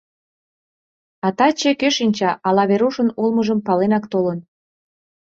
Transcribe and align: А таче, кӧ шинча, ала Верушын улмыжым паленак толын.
А 1.25 1.27
таче, 1.37 1.71
кӧ 1.79 1.89
шинча, 1.95 2.31
ала 2.47 2.63
Верушын 2.69 3.09
улмыжым 3.21 3.59
паленак 3.67 4.05
толын. 4.11 4.39